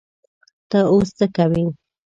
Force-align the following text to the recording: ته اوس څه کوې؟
ته 0.69 0.79
اوس 0.91 1.09
څه 1.17 1.25
کوې؟ 1.35 1.63